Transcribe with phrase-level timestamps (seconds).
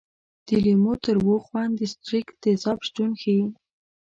[0.47, 3.45] د لیمو تریو خوند د ستریک تیزاب شتون ښيي.